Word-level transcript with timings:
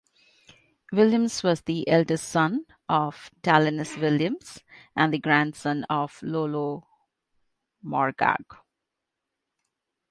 Williams 0.91 1.43
was 1.43 1.61
the 1.61 1.87
eldest 1.87 2.27
son 2.27 2.65
of 2.89 3.29
Taliesin 3.43 4.01
Williams 4.01 4.63
and 4.95 5.13
the 5.13 5.19
grandson 5.19 5.83
of 5.91 6.19
Iolo 6.23 6.87
Morganwg. 7.85 8.61